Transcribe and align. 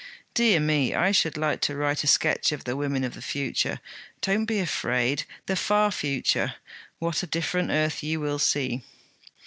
Dear 0.33 0.59
me, 0.59 0.95
I 0.95 1.11
should 1.11 1.37
like 1.37 1.61
to 1.61 1.75
write 1.75 2.03
a 2.03 2.07
sketch 2.07 2.51
of 2.51 2.63
the 2.63 2.75
women 2.75 3.03
of 3.03 3.13
the 3.13 3.21
future 3.21 3.79
don't 4.21 4.45
be 4.45 4.57
afraid! 4.57 5.25
the 5.45 5.55
far 5.55 5.91
future. 5.91 6.55
What 6.97 7.21
a 7.21 7.27
different 7.27 7.69
earth 7.69 8.01
you 8.01 8.19
will 8.19 8.39
see!' 8.39 8.81